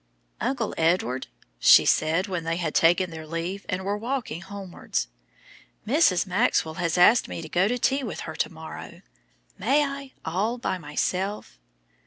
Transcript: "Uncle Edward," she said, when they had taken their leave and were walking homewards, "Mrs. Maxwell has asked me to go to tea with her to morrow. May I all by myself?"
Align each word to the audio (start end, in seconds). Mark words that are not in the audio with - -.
"Uncle 0.39 0.73
Edward," 0.79 1.27
she 1.59 1.85
said, 1.85 2.25
when 2.25 2.43
they 2.43 2.57
had 2.57 2.73
taken 2.73 3.11
their 3.11 3.27
leave 3.27 3.67
and 3.69 3.85
were 3.85 3.95
walking 3.95 4.41
homewards, 4.41 5.07
"Mrs. 5.85 6.25
Maxwell 6.25 6.79
has 6.81 6.97
asked 6.97 7.27
me 7.27 7.39
to 7.39 7.47
go 7.47 7.67
to 7.67 7.77
tea 7.77 8.03
with 8.03 8.21
her 8.21 8.35
to 8.35 8.49
morrow. 8.51 9.03
May 9.59 9.85
I 9.85 10.13
all 10.25 10.57
by 10.57 10.79
myself?" 10.79 11.59